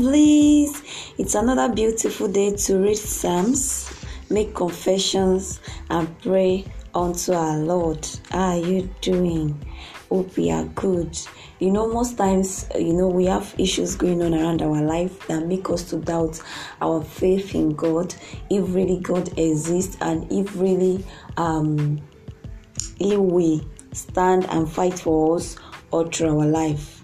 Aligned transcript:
lovelies. 0.00 0.82
It's 1.18 1.34
another 1.34 1.72
beautiful 1.72 2.28
day 2.28 2.54
to 2.54 2.78
read 2.78 2.96
Psalms, 2.96 3.92
make 4.30 4.54
confessions, 4.54 5.60
and 5.90 6.18
pray 6.20 6.64
unto 6.94 7.32
our 7.32 7.58
Lord. 7.58 8.06
How 8.30 8.52
are 8.52 8.56
you 8.56 8.88
doing? 9.00 9.60
Hope 10.08 10.36
we 10.36 10.50
are 10.50 10.64
good. 10.64 11.18
You 11.58 11.70
know, 11.70 11.92
most 11.92 12.16
times, 12.16 12.66
you 12.74 12.94
know, 12.94 13.08
we 13.08 13.26
have 13.26 13.54
issues 13.58 13.94
going 13.94 14.22
on 14.22 14.34
around 14.34 14.62
our 14.62 14.80
life 14.80 15.26
that 15.28 15.46
make 15.46 15.68
us 15.68 15.84
to 15.90 15.98
doubt 15.98 16.40
our 16.80 17.02
faith 17.02 17.54
in 17.54 17.74
God, 17.74 18.14
if 18.48 18.74
really 18.74 18.98
God 18.98 19.38
exists, 19.38 19.96
and 20.00 20.30
if 20.32 20.56
really 20.56 21.04
um, 21.36 22.00
He 22.98 23.16
will 23.16 23.60
stand 23.92 24.46
and 24.50 24.70
fight 24.70 24.98
for 24.98 25.36
us 25.36 25.56
all 25.90 26.06
through 26.06 26.40
our 26.40 26.46
life. 26.46 26.96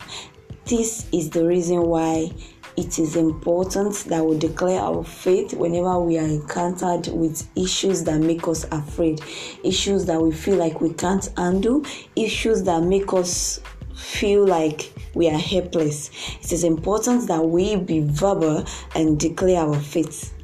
This 0.64 1.06
is 1.12 1.30
the 1.30 1.46
reason 1.46 1.82
why 1.82 2.32
it 2.76 2.98
is 2.98 3.16
important 3.16 3.94
that 4.08 4.24
we 4.24 4.38
declare 4.38 4.80
our 4.80 5.02
faith 5.02 5.54
whenever 5.54 5.98
we 5.98 6.18
are 6.18 6.26
encountered 6.26 7.08
with 7.08 7.48
issues 7.56 8.04
that 8.04 8.18
make 8.18 8.46
us 8.46 8.64
afraid, 8.70 9.22
issues 9.64 10.04
that 10.04 10.20
we 10.20 10.30
feel 10.30 10.56
like 10.56 10.80
we 10.80 10.92
can't 10.92 11.30
handle, 11.38 11.84
issues 12.16 12.62
that 12.64 12.82
make 12.82 13.12
us 13.14 13.60
feel 13.94 14.46
like 14.46 14.92
we 15.14 15.28
are 15.30 15.38
helpless. 15.38 16.10
It 16.42 16.52
is 16.52 16.64
important 16.64 17.28
that 17.28 17.42
we 17.42 17.76
be 17.76 18.00
verbal 18.00 18.66
and 18.94 19.18
declare 19.18 19.62
our 19.62 19.80
faith. 19.80 20.34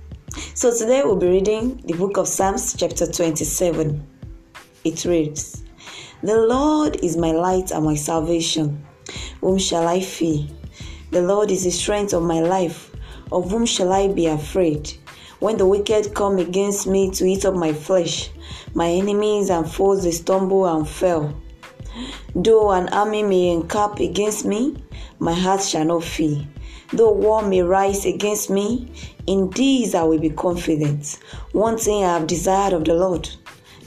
So 0.54 0.74
today 0.74 1.02
we'll 1.04 1.16
be 1.16 1.28
reading 1.28 1.82
the 1.84 1.92
book 1.92 2.16
of 2.16 2.26
Psalms, 2.26 2.74
chapter 2.74 3.06
27. 3.06 4.06
It 4.84 5.04
reads 5.04 5.64
The 6.22 6.38
Lord 6.38 6.96
is 7.04 7.18
my 7.18 7.32
light 7.32 7.70
and 7.72 7.84
my 7.84 7.94
salvation. 7.94 8.86
Whom 9.42 9.58
shall 9.58 9.86
I 9.86 10.00
fear? 10.00 10.46
The 11.12 11.20
Lord 11.20 11.50
is 11.50 11.64
the 11.64 11.70
strength 11.70 12.14
of 12.14 12.22
my 12.22 12.40
life. 12.40 12.90
Of 13.30 13.50
whom 13.50 13.66
shall 13.66 13.92
I 13.92 14.08
be 14.08 14.28
afraid? 14.28 14.94
When 15.40 15.58
the 15.58 15.66
wicked 15.66 16.14
come 16.14 16.38
against 16.38 16.86
me 16.86 17.10
to 17.10 17.26
eat 17.26 17.44
up 17.44 17.54
my 17.54 17.74
flesh, 17.74 18.30
my 18.72 18.88
enemies 18.88 19.50
and 19.50 19.70
foes 19.70 20.04
they 20.04 20.12
stumble 20.12 20.64
and 20.64 20.88
fell. 20.88 21.38
Though 22.34 22.70
an 22.70 22.88
army 22.88 23.22
may 23.24 23.50
encamp 23.50 24.00
against 24.00 24.46
me, 24.46 24.74
my 25.18 25.34
heart 25.34 25.60
shall 25.60 25.84
not 25.84 26.02
fear. 26.02 26.46
Though 26.94 27.12
war 27.12 27.42
may 27.42 27.60
rise 27.60 28.06
against 28.06 28.48
me, 28.48 28.90
in 29.26 29.50
these 29.50 29.94
I 29.94 30.04
will 30.04 30.18
be 30.18 30.30
confident. 30.30 31.18
One 31.52 31.76
thing 31.76 32.04
I 32.04 32.14
have 32.14 32.26
desired 32.26 32.72
of 32.72 32.86
the 32.86 32.94
Lord, 32.94 33.28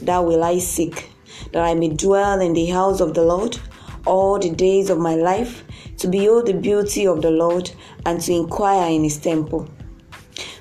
that 0.02 0.24
will 0.24 0.44
I 0.44 0.58
seek, 0.60 1.10
that 1.50 1.64
I 1.64 1.74
may 1.74 1.88
dwell 1.88 2.40
in 2.40 2.52
the 2.52 2.66
house 2.66 3.00
of 3.00 3.14
the 3.14 3.24
Lord 3.24 3.58
all 4.06 4.38
the 4.38 4.50
days 4.50 4.90
of 4.90 4.98
my 4.98 5.16
life, 5.16 5.64
to 5.98 6.08
behold 6.08 6.46
the 6.46 6.54
beauty 6.54 7.06
of 7.06 7.22
the 7.22 7.30
Lord 7.30 7.70
and 8.04 8.20
to 8.20 8.32
inquire 8.32 8.90
in 8.90 9.04
his 9.04 9.18
temple. 9.18 9.68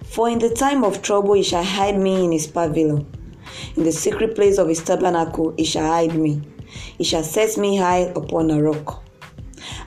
For 0.04 0.30
in 0.30 0.40
the 0.40 0.50
time 0.50 0.84
of 0.84 1.02
trouble 1.02 1.34
he 1.34 1.44
shall 1.44 1.64
hide 1.64 1.98
me 2.00 2.24
in 2.24 2.32
his 2.32 2.48
pavilion. 2.48 3.06
In 3.76 3.84
the 3.84 3.92
secret 3.92 4.36
place 4.36 4.58
of 4.58 4.70
his 4.70 4.84
tabernacle 4.84 5.54
he 5.58 5.66
shall 5.66 5.88
hide 5.88 6.16
me. 6.16 6.42
He 6.98 7.04
shall 7.04 7.24
set 7.24 7.58
me 7.58 7.78
high 7.78 8.12
upon 8.16 8.50
a 8.52 8.62
rock. 8.62 9.04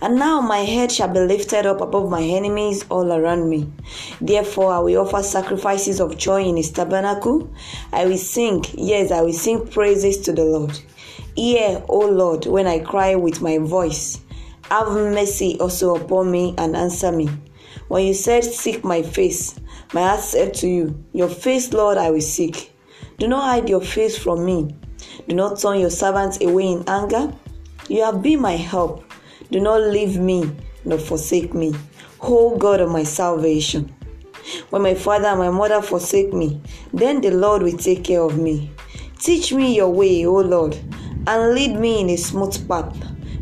And 0.00 0.16
now 0.16 0.40
my 0.40 0.58
head 0.58 0.92
shall 0.92 1.08
be 1.08 1.20
lifted 1.20 1.66
up 1.66 1.80
above 1.80 2.10
my 2.10 2.22
enemies 2.22 2.84
all 2.88 3.12
around 3.12 3.48
me. 3.48 3.72
Therefore 4.20 4.72
I 4.72 4.78
will 4.78 5.06
offer 5.06 5.22
sacrifices 5.22 6.00
of 6.00 6.16
joy 6.16 6.44
in 6.44 6.56
his 6.56 6.70
tabernacle. 6.70 7.50
I 7.92 8.06
will 8.06 8.18
sing, 8.18 8.64
yes, 8.74 9.10
I 9.10 9.22
will 9.22 9.32
sing 9.32 9.66
praises 9.66 10.18
to 10.20 10.32
the 10.32 10.44
Lord. 10.44 10.78
Hear, 11.34 11.82
O 11.88 12.00
Lord, 12.00 12.46
when 12.46 12.66
I 12.66 12.80
cry 12.80 13.14
with 13.14 13.40
my 13.40 13.58
voice. 13.58 14.20
Have 14.70 14.92
mercy 14.92 15.56
also 15.60 15.96
upon 15.96 16.30
me 16.30 16.54
and 16.58 16.76
answer 16.76 17.10
me. 17.10 17.28
When 17.88 18.06
you 18.06 18.14
said, 18.14 18.44
Seek 18.44 18.84
my 18.84 19.02
face, 19.02 19.58
my 19.92 20.02
heart 20.02 20.20
said 20.20 20.54
to 20.54 20.68
you, 20.68 21.04
Your 21.12 21.28
face, 21.28 21.72
Lord, 21.72 21.96
I 21.96 22.10
will 22.10 22.20
seek. 22.20 22.72
Do 23.18 23.28
not 23.28 23.44
hide 23.44 23.68
your 23.68 23.80
face 23.80 24.18
from 24.18 24.44
me. 24.44 24.76
Do 25.26 25.34
not 25.34 25.58
turn 25.58 25.80
your 25.80 25.90
servants 25.90 26.40
away 26.42 26.66
in 26.66 26.84
anger. 26.86 27.32
You 27.88 28.04
have 28.04 28.22
been 28.22 28.40
my 28.40 28.56
help. 28.56 29.04
Do 29.50 29.60
not 29.60 29.80
leave 29.80 30.18
me 30.18 30.50
nor 30.84 30.98
forsake 30.98 31.54
me, 31.54 31.74
O 32.20 32.56
God 32.56 32.80
of 32.80 32.90
my 32.90 33.04
salvation. 33.04 33.94
When 34.70 34.82
my 34.82 34.94
father 34.94 35.28
and 35.28 35.38
my 35.38 35.50
mother 35.50 35.80
forsake 35.80 36.32
me, 36.32 36.60
then 36.92 37.20
the 37.20 37.30
Lord 37.30 37.62
will 37.62 37.76
take 37.76 38.04
care 38.04 38.22
of 38.22 38.38
me. 38.38 38.70
Teach 39.18 39.52
me 39.52 39.76
your 39.76 39.90
way, 39.90 40.26
O 40.26 40.34
Lord 40.34 40.78
and 41.28 41.54
lead 41.54 41.78
me 41.78 42.00
in 42.00 42.08
a 42.08 42.16
smooth 42.16 42.66
path 42.66 42.96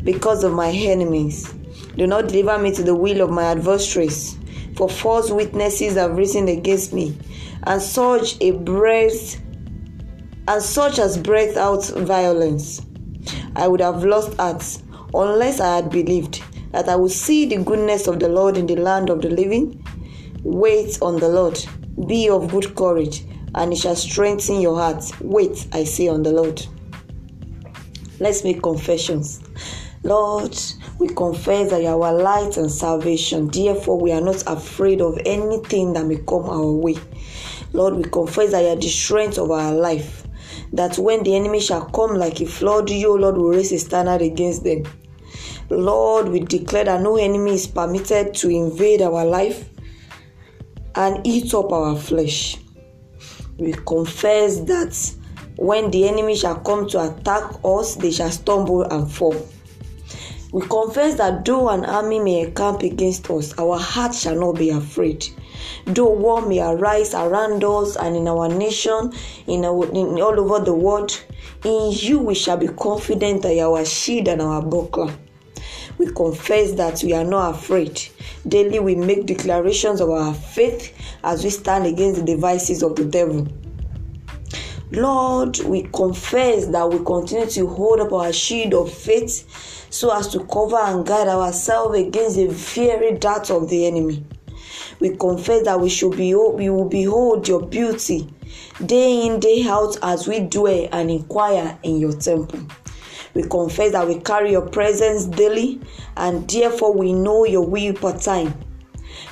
because 0.07 0.45
of 0.45 0.53
my 0.53 0.71
enemies. 0.71 1.53
Do 1.97 2.07
not 2.07 2.29
deliver 2.29 2.59
me 2.59 2.73
to 2.77 2.83
the 2.83 2.95
will 2.95 3.21
of 3.21 3.31
my 3.31 3.43
adversaries, 3.45 4.39
for 4.77 4.89
false 4.89 5.31
witnesses 5.31 5.95
have 5.97 6.17
risen 6.17 6.47
against 6.49 6.93
me, 6.95 7.19
and 7.65 7.83
such 7.83 8.41
a 8.41 8.53
breath 8.53 9.43
and 10.49 10.63
such 10.63 11.01
as 11.01 11.19
breath 11.19 11.57
out 11.57 11.85
violence. 11.89 12.81
I 13.57 13.67
would 13.67 13.81
have 13.81 14.05
lost 14.05 14.39
heart 14.39 14.65
unless 15.13 15.59
I 15.59 15.77
had 15.77 15.91
believed 15.91 16.41
that 16.71 16.89
I 16.89 16.95
would 16.95 17.11
see 17.11 17.47
the 17.47 17.57
goodness 17.57 18.07
of 18.07 18.21
the 18.21 18.29
Lord 18.29 18.57
in 18.57 18.67
the 18.67 18.77
land 18.77 19.11
of 19.11 19.23
the 19.23 19.31
living. 19.31 19.85
Wait 20.45 20.99
on 21.03 21.19
the 21.19 21.29
Lord, 21.29 21.59
be 22.07 22.29
of 22.29 22.53
good 22.53 22.77
courage, 22.77 23.25
and 23.57 23.73
it 23.73 23.77
shall 23.77 23.97
strengthen 23.97 24.61
your 24.61 24.77
heart. 24.77 25.03
Wait, 25.21 25.67
I 25.73 25.83
say, 25.83 26.07
on 26.07 26.23
the 26.23 26.31
Lord. 26.31 26.65
Let's 28.21 28.45
make 28.45 28.63
confessions. 28.63 29.41
Lord, 30.07 30.57
we 31.01 31.09
confess 31.09 31.71
that 31.71 31.83
you 31.83 31.89
are 31.89 32.01
our 32.01 32.13
light 32.13 32.57
and 32.59 32.71
salvation. 32.71 33.49
Therefore, 33.49 34.01
we 34.01 34.13
are 34.13 34.21
not 34.21 34.45
afraid 34.47 35.01
of 35.01 35.19
anything 35.27 35.95
that 35.95 36.07
may 36.07 36.19
come 36.19 36.45
our 36.45 36.71
way. 36.71 36.95
Lord, 37.73 37.97
we 37.97 38.05
confess 38.05 38.53
that 38.53 38.63
you 38.63 38.69
are 38.69 38.77
the 38.77 38.89
strength 38.89 39.37
of 39.37 39.51
our 39.51 39.73
life. 39.75 40.25
That 40.73 40.97
when 40.97 41.25
the 41.25 41.35
enemy 41.35 41.59
shall 41.59 41.87
come 41.87 42.15
like 42.15 42.41
a 42.41 42.47
flood, 42.47 42.89
you, 42.89 43.19
Lord, 43.19 43.37
will 43.37 43.51
raise 43.51 43.73
a 43.73 43.81
standard 43.81 44.23
against 44.23 44.63
them. 44.63 44.85
Lord, 45.71 46.29
we 46.29 46.39
declare 46.39 46.85
that 46.85 47.01
no 47.01 47.17
enemy 47.17 47.55
is 47.55 47.67
permitted 47.67 48.33
to 48.35 48.49
invade 48.49 49.03
our 49.03 49.25
life 49.25 49.69
and 50.95 51.27
eat 51.27 51.53
up 51.53 51.73
our 51.73 51.97
flesh. 51.97 52.59
We 53.59 53.73
confess 53.73 54.61
that 54.61 55.17
when 55.57 55.91
the 55.91 56.07
enemy 56.07 56.37
shall 56.37 56.61
come 56.61 56.89
to 56.91 57.11
attack 57.11 57.59
us, 57.65 57.97
they 57.97 58.13
shall 58.13 58.31
stumble 58.31 58.85
and 58.85 59.11
fall. 59.11 59.49
We 60.57 60.63
confess 60.69 61.17
that 61.17 61.45
though 61.45 61.69
an 61.69 61.85
army 61.85 62.19
may 62.19 62.41
encamp 62.41 62.81
against 62.81 63.29
us, 63.29 63.53
our 63.59 63.77
heart 63.79 64.15
shall 64.15 64.37
not 64.41 64.53
be 64.55 64.71
afraid. 64.71 65.29
Though 65.85 66.15
war 66.15 66.47
may 66.47 66.61
arise 66.61 67.13
around 67.13 67.63
us 67.63 67.95
and 67.95 68.17
in 68.17 68.27
our 68.27 68.49
nation, 68.49 69.13
in, 69.47 69.67
our, 69.67 69.85
in 69.93 70.19
all 70.19 70.41
over 70.41 70.65
the 70.65 70.73
world, 70.73 71.13
in 71.63 71.93
you 71.93 72.21
we 72.21 72.35
shall 72.35 72.57
be 72.57 72.69
confident 72.69 73.43
that 73.43 73.59
our 73.59 73.85
shield 73.85 74.29
and 74.29 74.41
our 74.41 74.63
buckler. 74.63 75.15
We 75.99 76.07
confess 76.07 76.73
that 76.73 77.03
we 77.05 77.13
are 77.13 77.23
not 77.23 77.57
afraid. 77.57 78.01
Daily 78.49 78.81
we 78.81 78.95
make 78.95 79.27
declarations 79.27 80.01
of 80.01 80.09
our 80.09 80.33
faith 80.33 80.97
as 81.23 81.45
we 81.45 81.51
stand 81.51 81.85
against 81.85 82.21
the 82.21 82.25
devices 82.25 82.83
of 82.83 82.97
the 82.97 83.05
devil. 83.05 83.47
Lord, 84.93 85.59
we 85.65 85.83
confess 85.83 86.67
that 86.67 86.89
we 86.89 87.05
continue 87.05 87.47
to 87.47 87.67
hold 87.67 87.99
up 87.99 88.13
our 88.13 88.33
shield 88.33 88.73
of 88.73 88.93
faith 88.93 89.91
so 89.91 90.17
as 90.17 90.29
to 90.29 90.45
cover 90.45 90.77
and 90.77 91.05
guard 91.05 91.27
ourselves 91.27 91.99
against 91.99 92.37
the 92.37 92.55
fiery 92.55 93.19
darts 93.19 93.51
of 93.51 93.69
the 93.69 93.87
enemy. 93.87 94.25
We 95.01 95.17
confess 95.17 95.65
that 95.65 95.81
we 95.81 95.89
should 95.89 96.17
be 96.17 96.35
we 96.37 96.71
will 96.71 96.89
behold 96.89 97.49
your 97.49 97.67
beauty 97.67 98.33
day 98.85 99.27
in 99.27 99.41
day 99.41 99.65
out 99.67 99.97
as 100.03 100.29
we 100.29 100.41
dwell 100.41 100.89
and 100.93 101.11
inquire 101.11 101.77
in 101.83 101.99
your 101.99 102.13
temple. 102.13 102.61
We 103.35 103.43
confess 103.43 103.91
that 103.93 104.07
we 104.07 104.21
carry 104.21 104.53
your 104.53 104.69
presence 104.69 105.25
daily 105.25 105.81
and 106.17 106.49
therefore 106.49 106.95
we 106.95 107.13
know 107.13 107.45
your 107.45 107.67
will 107.67 107.93
per 107.93 108.17
time. 108.17 108.55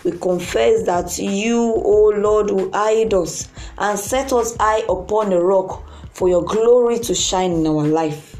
We 0.04 0.12
confess 0.12 0.84
that 0.84 1.18
you, 1.18 1.58
O 1.58 2.12
Lord, 2.14 2.50
will 2.50 2.70
hide 2.72 3.14
us 3.14 3.48
and 3.78 3.98
set 3.98 4.32
us 4.34 4.54
high 4.60 4.82
upon 4.88 5.32
a 5.32 5.40
rock 5.40 5.82
for 6.12 6.28
your 6.28 6.44
glory 6.44 6.98
to 7.00 7.14
shine 7.14 7.52
in 7.52 7.66
our 7.66 7.84
life. 7.86 8.36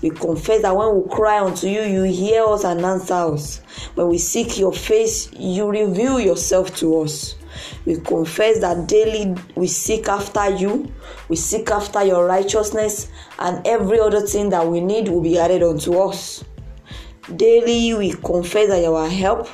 We 0.00 0.10
confess 0.10 0.62
that 0.62 0.74
when 0.74 1.02
we 1.02 1.08
cry 1.10 1.40
unto 1.40 1.68
you, 1.68 1.82
you 1.82 2.02
hear 2.04 2.44
us 2.44 2.64
and 2.64 2.84
answer 2.84 3.14
us. 3.14 3.58
When 3.94 4.08
we 4.08 4.18
seek 4.18 4.58
your 4.58 4.72
face, 4.72 5.30
you 5.34 5.68
reveal 5.70 6.20
yourself 6.20 6.74
to 6.76 7.02
us. 7.02 7.36
We 7.84 7.96
confess 7.96 8.60
that 8.60 8.88
daily 8.88 9.34
we 9.56 9.66
seek 9.66 10.08
after 10.08 10.50
you, 10.50 10.92
we 11.28 11.36
seek 11.36 11.70
after 11.70 12.02
your 12.02 12.26
righteousness, 12.26 13.08
and 13.38 13.64
every 13.66 14.00
other 14.00 14.22
thing 14.22 14.48
that 14.50 14.66
we 14.66 14.80
need 14.80 15.08
will 15.08 15.20
be 15.20 15.38
added 15.38 15.62
unto 15.62 15.98
us. 15.98 16.44
Daily 17.36 17.94
we 17.94 18.12
confess 18.12 18.68
that 18.68 18.82
you 18.82 18.94
are 18.94 19.08
help 19.08 19.48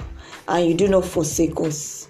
and 0.50 0.68
you 0.68 0.74
do 0.74 0.88
not 0.88 1.04
forsake 1.04 1.58
us. 1.60 2.08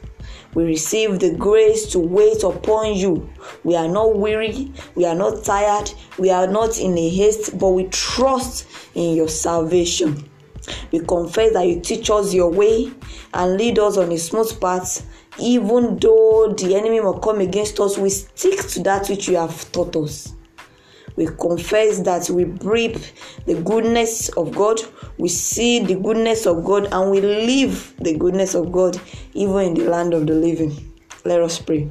We 0.55 0.65
receive 0.65 1.21
the 1.21 1.35
grace 1.35 1.87
to 1.93 2.01
wait 2.01 2.43
upon 2.43 2.95
you. 2.95 3.31
We 3.63 3.77
are 3.77 3.87
not 3.87 4.17
weary, 4.17 4.73
we 4.97 5.05
are 5.05 5.15
not 5.15 5.45
tired, 5.45 5.93
we 6.19 6.31
are 6.31 6.49
not 6.49 6.81
in 6.81 6.99
a 6.99 7.09
haste, 7.09 7.57
but 7.57 7.69
we 7.69 7.85
trust 7.85 8.67
in 8.95 9.15
your 9.15 9.29
salvation. 9.29 10.29
We 10.91 11.01
confess 11.01 11.53
that 11.53 11.67
you 11.67 11.81
teach 11.81 12.11
us 12.11 12.35
your 12.35 12.51
way 12.51 12.91
and 13.35 13.57
lead 13.57 13.79
us 13.79 13.97
on 13.97 14.11
a 14.11 14.19
smooth 14.19 14.61
path. 14.61 15.07
Even 15.39 15.99
though 15.99 16.53
the 16.57 16.75
enemy 16.75 17.01
will 17.01 17.19
come 17.19 17.41
against 17.41 17.79
us, 17.79 17.97
we 17.97 18.11
stick 18.11 18.59
to 18.69 18.83
that 18.83 19.09
which 19.09 19.29
you 19.29 19.37
have 19.37 19.71
taught 19.71 19.95
us. 19.97 20.35
We 21.20 21.26
confess 21.26 22.00
that 22.05 22.31
we 22.31 22.44
breathe 22.44 23.05
the 23.44 23.61
goodness 23.61 24.31
of 24.38 24.56
God, 24.56 24.81
we 25.19 25.28
see 25.28 25.78
the 25.78 25.96
goodness 25.96 26.46
of 26.46 26.64
God, 26.64 26.88
and 26.90 27.11
we 27.11 27.20
live 27.20 27.94
the 27.99 28.17
goodness 28.17 28.55
of 28.55 28.72
God 28.72 28.99
even 29.34 29.61
in 29.61 29.75
the 29.75 29.84
land 29.84 30.14
of 30.14 30.26
the 30.26 30.32
living. 30.32 30.75
Let 31.26 31.43
us 31.43 31.58
pray. 31.58 31.90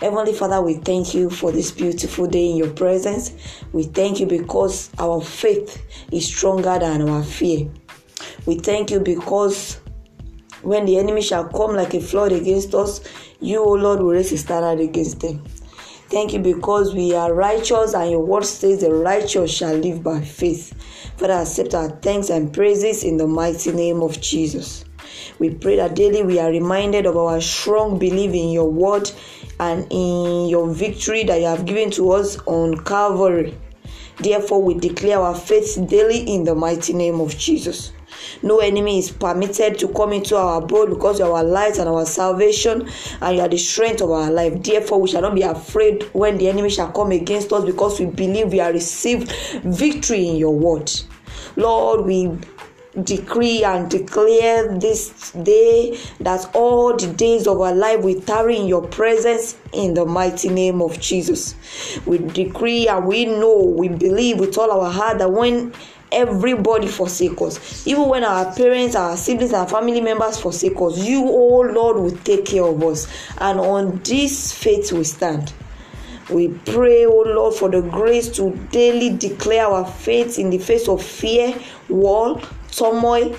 Heavenly 0.00 0.32
Father, 0.32 0.62
we 0.62 0.74
thank 0.74 1.12
you 1.12 1.28
for 1.28 1.50
this 1.50 1.72
beautiful 1.72 2.28
day 2.28 2.50
in 2.50 2.56
your 2.56 2.70
presence. 2.70 3.32
We 3.72 3.82
thank 3.82 4.20
you 4.20 4.26
because 4.26 4.90
our 5.00 5.20
faith 5.20 5.84
is 6.12 6.28
stronger 6.28 6.78
than 6.78 7.08
our 7.08 7.24
fear. 7.24 7.68
We 8.46 8.60
thank 8.60 8.92
you 8.92 9.00
because 9.00 9.80
when 10.62 10.86
the 10.86 10.98
enemy 10.98 11.22
shall 11.22 11.48
come 11.48 11.74
like 11.74 11.94
a 11.94 12.00
flood 12.00 12.30
against 12.30 12.76
us, 12.76 13.00
you, 13.40 13.58
O 13.58 13.72
Lord, 13.72 13.98
will 13.98 14.12
raise 14.12 14.30
a 14.30 14.38
standard 14.38 14.78
against 14.78 15.18
them. 15.18 15.42
Thank 16.10 16.32
you 16.32 16.38
because 16.38 16.94
we 16.94 17.14
are 17.14 17.34
righteous 17.34 17.92
and 17.92 18.10
your 18.10 18.24
word 18.24 18.46
says 18.46 18.80
the 18.80 18.90
righteous 18.90 19.50
shall 19.50 19.74
live 19.74 20.02
by 20.02 20.22
faith. 20.22 20.72
Father, 21.18 21.34
accept 21.34 21.74
our 21.74 21.90
thanks 21.90 22.30
and 22.30 22.50
praises 22.50 23.04
in 23.04 23.18
the 23.18 23.26
mighty 23.26 23.72
name 23.72 24.02
of 24.02 24.18
Jesus. 24.18 24.86
We 25.38 25.50
pray 25.54 25.76
that 25.76 25.94
daily 25.94 26.22
we 26.22 26.38
are 26.38 26.48
reminded 26.48 27.04
of 27.04 27.18
our 27.18 27.42
strong 27.42 27.98
belief 27.98 28.32
in 28.32 28.48
your 28.48 28.70
word 28.70 29.10
and 29.60 29.86
in 29.90 30.48
your 30.48 30.72
victory 30.72 31.24
that 31.24 31.40
you 31.40 31.46
have 31.46 31.66
given 31.66 31.90
to 31.90 32.12
us 32.12 32.38
on 32.46 32.82
Calvary. 32.84 33.54
Therefore, 34.16 34.62
we 34.62 34.74
declare 34.74 35.20
our 35.20 35.34
faith 35.34 35.78
daily 35.88 36.20
in 36.20 36.44
the 36.44 36.54
mighty 36.54 36.94
name 36.94 37.20
of 37.20 37.36
Jesus. 37.36 37.92
No 38.42 38.58
enemy 38.58 38.98
is 38.98 39.10
permitted 39.10 39.78
to 39.78 39.88
come 39.88 40.12
into 40.12 40.36
our 40.36 40.62
abode 40.62 40.90
because 40.90 41.18
you 41.18 41.26
are 41.26 41.38
our 41.38 41.44
light 41.44 41.78
and 41.78 41.88
our 41.88 42.06
salvation, 42.06 42.88
and 43.20 43.36
you 43.36 43.42
are 43.42 43.48
the 43.48 43.58
strength 43.58 44.00
of 44.00 44.10
our 44.10 44.30
life. 44.30 44.62
Therefore, 44.62 45.00
we 45.00 45.08
shall 45.08 45.22
not 45.22 45.34
be 45.34 45.42
afraid 45.42 46.04
when 46.12 46.38
the 46.38 46.48
enemy 46.48 46.70
shall 46.70 46.92
come 46.92 47.12
against 47.12 47.52
us 47.52 47.64
because 47.64 48.00
we 48.00 48.06
believe 48.06 48.52
we 48.52 48.58
have 48.58 48.74
received 48.74 49.32
victory 49.64 50.28
in 50.28 50.36
your 50.36 50.54
word. 50.54 50.90
Lord, 51.56 52.06
we 52.06 52.38
decree 53.02 53.64
and 53.64 53.90
declare 53.90 54.76
this 54.78 55.30
day 55.32 55.98
that 56.20 56.48
all 56.54 56.96
the 56.96 57.06
days 57.14 57.46
of 57.46 57.60
our 57.60 57.74
life 57.74 58.02
we 58.02 58.20
tarry 58.20 58.56
in 58.56 58.66
your 58.66 58.86
presence 58.88 59.56
in 59.72 59.94
the 59.94 60.04
mighty 60.04 60.48
name 60.48 60.82
of 60.82 60.98
Jesus. 60.98 61.54
We 62.06 62.18
decree 62.18 62.88
and 62.88 63.06
we 63.06 63.26
know, 63.26 63.62
we 63.62 63.88
believe 63.88 64.40
with 64.40 64.56
all 64.58 64.70
our 64.70 64.90
heart 64.90 65.18
that 65.18 65.30
when 65.30 65.72
everybody 66.12 66.86
forsake 66.86 67.40
us, 67.42 67.86
even 67.86 68.08
when 68.08 68.24
our 68.24 68.54
parents, 68.54 68.94
our 68.94 69.16
siblings, 69.16 69.52
our 69.52 69.68
family 69.68 70.00
members 70.00 70.38
forsake 70.38 70.76
us, 70.80 70.98
you, 70.98 71.22
oh 71.26 71.60
Lord, 71.60 71.96
will 71.96 72.16
take 72.18 72.46
care 72.46 72.64
of 72.64 72.82
us. 72.82 73.06
And 73.38 73.60
on 73.60 74.00
this 74.04 74.52
faith 74.52 74.92
we 74.92 75.04
stand. 75.04 75.52
We 76.30 76.48
pray, 76.48 77.06
O 77.06 77.10
oh 77.10 77.22
Lord, 77.26 77.54
for 77.54 77.70
the 77.70 77.80
grace 77.80 78.28
to 78.36 78.54
daily 78.70 79.16
declare 79.16 79.66
our 79.66 79.86
faith 79.86 80.38
in 80.38 80.50
the 80.50 80.58
face 80.58 80.86
of 80.86 81.02
fear, 81.02 81.58
war, 81.88 82.38
turmoil, 82.70 83.34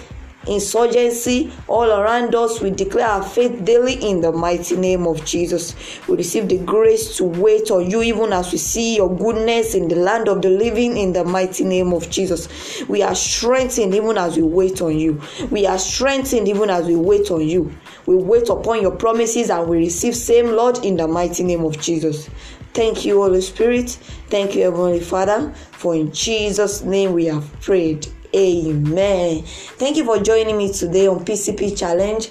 insurgency 0.47 1.51
all 1.68 1.89
around 1.91 2.33
us. 2.36 2.62
We 2.62 2.71
declare 2.71 3.07
our 3.07 3.24
faith 3.24 3.63
daily 3.65 3.94
in 3.94 4.21
the 4.21 4.31
mighty 4.31 4.75
name 4.75 5.06
of 5.06 5.24
Jesus. 5.25 5.75
We 6.07 6.18
receive 6.18 6.47
the 6.47 6.57
grace 6.59 7.18
to 7.18 7.25
wait 7.25 7.71
on 7.71 7.89
you, 7.89 8.01
even 8.01 8.33
as 8.33 8.51
we 8.51 8.57
see 8.57 8.95
your 8.95 9.15
goodness 9.15 9.75
in 9.75 9.88
the 9.88 9.95
land 9.95 10.27
of 10.27 10.41
the 10.41 10.50
living 10.50 10.97
in 10.97 11.13
the 11.13 11.24
mighty 11.24 11.63
name 11.63 11.94
of 11.94 12.09
Jesus. 12.09 12.83
We 12.88 13.01
are 13.01 13.15
strengthened 13.15 13.94
even 13.94 14.18
as 14.18 14.38
we 14.38 14.44
wait 14.44 14.81
on 14.81 14.97
you. 14.97 15.21
We 15.51 15.65
are 15.65 15.80
strengthened 15.80 16.47
even 16.47 16.69
as 16.69 16.88
we 16.88 16.95
wait 16.95 17.31
on 17.31 17.47
you. 17.47 17.71
We 18.06 18.15
wait 18.15 18.50
upon 18.50 18.81
your 18.81 18.95
promises 18.95 19.50
and 19.50 19.68
we 19.68 19.77
receive 19.77 20.15
same 20.15 20.47
Lord 20.47 20.83
in 20.83 20.97
the 20.97 21.07
mighty 21.07 21.44
name 21.44 21.63
of 21.63 21.80
Jesus. 21.80 22.30
Thank 22.74 23.03
you, 23.03 23.21
Holy 23.21 23.41
Spirit. 23.41 23.89
Thank 24.30 24.56
you, 24.56 24.63
Heavenly 24.63 25.00
Father, 25.00 25.51
for 25.71 25.95
in 25.95 26.12
Jesus' 26.13 26.81
name 26.83 27.13
we 27.13 27.25
have 27.25 27.59
prayed. 27.62 28.07
Amen. 28.36 29.44
Thank 29.44 29.98
you 29.98 30.06
for 30.06 30.20
joining 30.20 30.58
me 30.58 30.72
today 30.72 31.08
on 31.08 31.26
PCP 31.26 31.78
Challenge. 31.78 32.30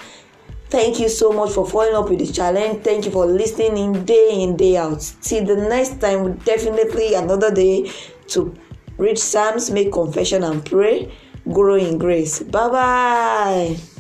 Thank 0.71 1.01
you 1.01 1.09
so 1.09 1.33
much 1.33 1.53
for 1.53 1.67
following 1.67 1.95
up 1.95 2.11
with 2.11 2.19
the 2.19 2.31
challenge. 2.31 2.85
Thank 2.85 3.07
you 3.07 3.11
for 3.11 3.25
listening 3.25 3.79
in 3.79 4.05
day 4.05 4.43
in, 4.43 4.57
day 4.57 4.77
out. 4.77 5.01
Till 5.23 5.45
the 5.45 5.57
next 5.57 6.01
time, 6.01 6.37
definitely 6.39 7.15
another 7.15 7.53
day 7.55 7.91
to 8.29 8.55
read 8.99 9.19
Psalms, 9.19 9.71
make 9.71 9.93
confession, 9.93 10.45
and 10.45 10.65
pray. 10.65 11.11
Grow 11.51 11.77
in 11.77 11.97
grace. 11.97 12.43
Bye 12.43 12.69
bye. 12.69 13.98